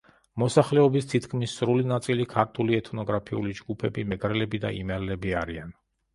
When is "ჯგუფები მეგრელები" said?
3.61-4.63